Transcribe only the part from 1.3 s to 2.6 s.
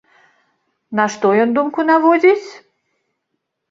ён думку наводзіць?